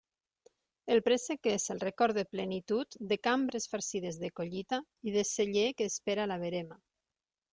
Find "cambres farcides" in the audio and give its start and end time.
3.27-4.19